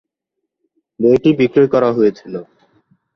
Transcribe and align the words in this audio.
এই 0.99 1.03
বইটি 1.03 1.29
বিক্রয় 1.39 1.69
করা 1.73 1.89
হয়েছিল। 1.97 2.33